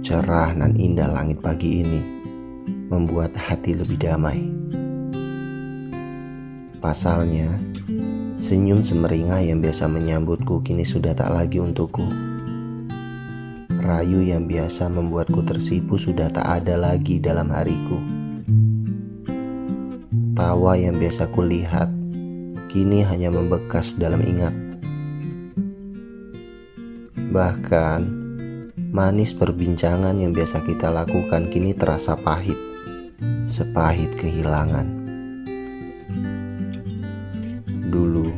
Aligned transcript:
Cerah 0.00 0.56
dan 0.56 0.72
indah 0.80 1.04
langit 1.12 1.44
pagi 1.44 1.84
ini 1.84 2.00
membuat 2.88 3.36
hati 3.36 3.76
lebih 3.76 4.00
damai. 4.00 4.40
Pasalnya, 6.80 7.60
senyum 8.40 8.80
semeringah 8.80 9.44
yang 9.44 9.60
biasa 9.60 9.84
menyambutku 9.84 10.64
kini 10.64 10.80
sudah 10.88 11.12
tak 11.12 11.28
lagi 11.28 11.60
untukku. 11.60 12.08
Rayu 13.84 14.24
yang 14.24 14.48
biasa 14.48 14.88
membuatku 14.88 15.44
tersipu 15.44 16.00
sudah 16.00 16.32
tak 16.32 16.48
ada 16.48 16.80
lagi 16.80 17.20
dalam 17.20 17.52
hariku. 17.52 18.00
Tawa 20.32 20.72
yang 20.80 20.96
biasa 20.96 21.28
kulihat 21.36 21.92
kini 22.72 23.04
hanya 23.04 23.28
membekas 23.28 23.92
dalam 23.92 24.24
ingat. 24.24 24.67
Bahkan, 27.28 28.00
manis 28.88 29.36
perbincangan 29.36 30.16
yang 30.16 30.32
biasa 30.32 30.64
kita 30.64 30.88
lakukan 30.88 31.52
kini 31.52 31.76
terasa 31.76 32.16
pahit, 32.16 32.56
sepahit 33.44 34.16
kehilangan. 34.16 34.88
Dulu, 37.92 38.32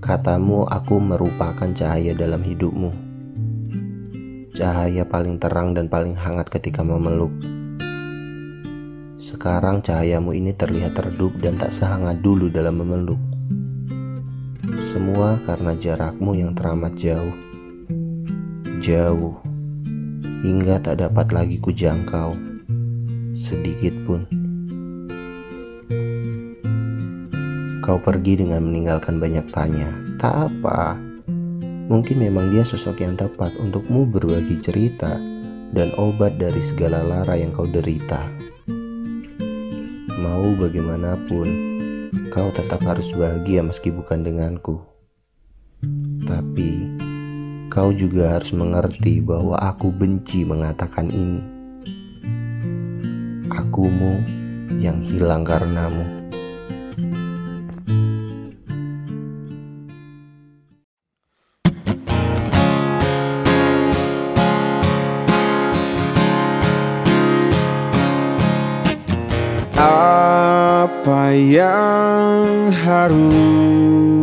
katamu 0.00 0.64
aku 0.72 1.04
merupakan 1.04 1.68
cahaya 1.76 2.16
dalam 2.16 2.40
hidupmu. 2.40 2.96
Cahaya 4.56 5.04
paling 5.04 5.36
terang 5.36 5.76
dan 5.76 5.92
paling 5.92 6.16
hangat 6.16 6.48
ketika 6.48 6.80
memeluk. 6.80 7.36
Sekarang 9.20 9.84
cahayamu 9.84 10.32
ini 10.32 10.56
terlihat 10.56 10.96
redup 10.96 11.36
dan 11.44 11.60
tak 11.60 11.68
sehangat 11.68 12.24
dulu 12.24 12.48
dalam 12.48 12.80
memeluk. 12.80 13.20
Semua 14.88 15.36
karena 15.44 15.76
jarakmu 15.76 16.32
yang 16.40 16.56
teramat 16.56 16.96
jauh 16.96 17.51
jauh 18.82 19.38
hingga 20.42 20.82
tak 20.82 21.06
dapat 21.06 21.30
lagi 21.30 21.56
kujangkau 21.62 22.34
sedikit 23.30 23.94
pun. 24.02 24.26
Kau 27.78 28.02
pergi 28.02 28.42
dengan 28.42 28.66
meninggalkan 28.66 29.22
banyak 29.22 29.46
tanya. 29.54 29.86
Tak 30.18 30.50
apa. 30.50 30.98
Mungkin 31.86 32.26
memang 32.26 32.50
dia 32.50 32.66
sosok 32.66 33.06
yang 33.06 33.14
tepat 33.14 33.54
untukmu 33.54 34.02
berbagi 34.02 34.58
cerita 34.58 35.14
dan 35.70 35.94
obat 35.94 36.42
dari 36.42 36.58
segala 36.58 37.06
lara 37.06 37.38
yang 37.38 37.54
kau 37.54 37.70
derita. 37.70 38.26
Mau 40.18 40.58
bagaimanapun, 40.58 41.46
kau 42.34 42.50
tetap 42.50 42.82
harus 42.82 43.14
bahagia 43.14 43.62
meski 43.62 43.94
bukan 43.94 44.26
denganku. 44.26 44.82
Tapi 46.22 46.91
Kau 47.72 47.88
juga 47.88 48.36
harus 48.36 48.52
mengerti 48.52 49.24
bahwa 49.24 49.56
aku 49.56 49.88
benci 49.88 50.44
mengatakan 50.44 51.08
ini. 51.08 51.40
Akumu 53.48 54.20
yang 54.76 55.00
hilang 55.00 55.40
karenamu. 55.40 56.04
Apa 69.80 71.32
yang 71.32 72.68
harus 72.84 74.21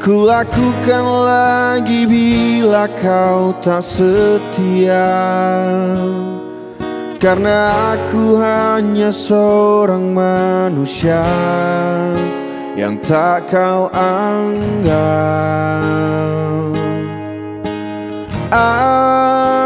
Ku 0.00 0.24
lakukan 0.24 1.04
lagi 1.04 2.08
bila 2.08 2.88
kau 2.88 3.52
tak 3.60 3.84
setia. 3.84 5.12
Karena 7.20 7.92
aku 7.92 8.40
hanya 8.40 9.12
seorang 9.12 10.16
manusia 10.16 11.20
Yang 12.72 13.12
tak 13.12 13.52
kau 13.52 13.92
anggap. 13.92 15.04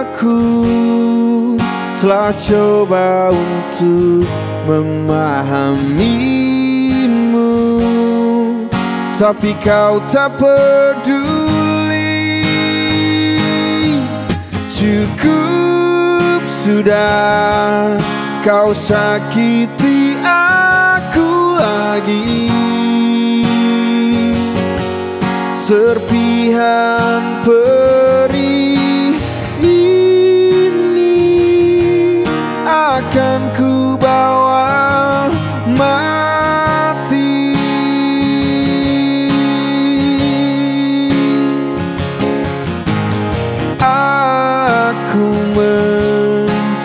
Aku 0.03 0.43
telah 2.03 2.35
coba 2.35 3.31
untuk 3.31 4.27
memahami 4.67 6.44
tapi 9.15 9.55
kau 9.63 10.03
tak 10.11 10.35
peduli. 10.39 12.03
Cukup 14.75 16.43
sudah 16.45 17.97
Kau 18.45 18.77
sakiti 18.77 20.13
aku 20.21 21.57
lagi. 21.57 22.53
Serpihan 25.65 27.41
peri 27.41 28.77
ini 29.65 31.17
Akan 32.69 33.49
ku 33.57 33.74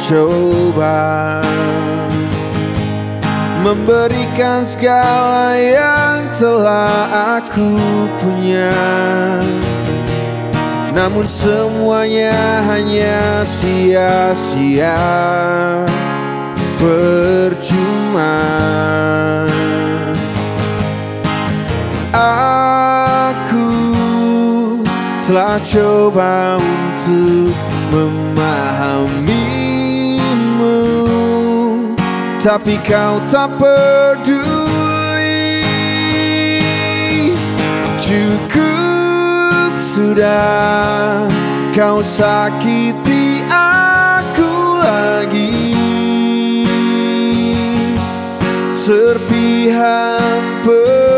mencoba 0.09 1.45
Memberikan 3.61 4.63
segala 4.65 5.59
yang 5.59 6.31
telah 6.31 7.37
aku 7.37 7.75
punya. 8.17 8.71
Namun 10.95 11.27
semuanya 11.27 12.63
hanya 12.71 13.43
sia-sia 13.43 14.95
Percuma. 16.79 18.39
Aku 22.15 23.69
telah 25.27 25.59
coba 25.67 26.55
untuk 26.57 27.51
memahamimu 27.91 29.38
Tapi 32.49 32.81
kau 32.81 33.21
tak 33.29 33.61
peduli. 33.61 34.41
Cukup 38.01 39.77
sudah 39.77 41.29
Kau 41.69 42.01
sakiti 42.01 43.45
aku 43.53 44.81
lagi. 44.81 45.77
Serpihan 48.73 50.41
peri 50.65 51.08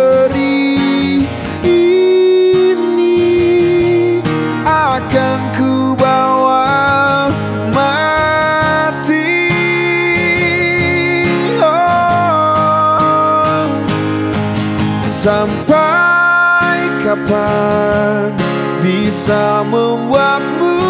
Sampai 15.22 16.82
kapan 17.06 18.34
bisa 18.82 19.62
membuatmu 19.70 20.82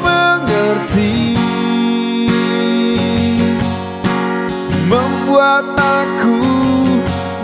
mengerti? 0.00 1.36
Membuat 4.88 5.68
aku 5.76 6.40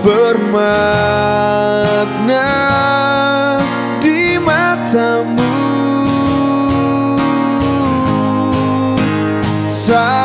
bermakna 0.01 0.57
di 4.01 4.41
matamu. 4.41 5.45
Sampai 9.69 10.20